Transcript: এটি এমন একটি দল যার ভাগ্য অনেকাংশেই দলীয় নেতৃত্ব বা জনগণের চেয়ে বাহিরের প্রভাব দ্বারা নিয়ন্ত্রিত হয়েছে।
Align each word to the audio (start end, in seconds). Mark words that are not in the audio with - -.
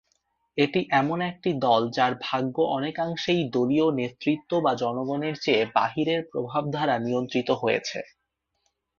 এটি 0.57 0.79
এমন 0.93 1.19
একটি 1.31 1.49
দল 1.65 1.81
যার 1.91 2.13
ভাগ্য 2.21 2.55
অনেকাংশেই 2.77 3.41
দলীয় 3.51 3.87
নেতৃত্ব 3.99 4.51
বা 4.61 4.71
জনগণের 4.75 5.35
চেয়ে 5.37 5.63
বাহিরের 5.75 6.21
প্রভাব 6.31 6.63
দ্বারা 6.73 6.95
নিয়ন্ত্রিত 6.99 7.49
হয়েছে। 7.61 7.99